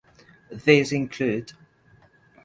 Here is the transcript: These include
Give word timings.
These 0.59 0.91
include 0.91 1.53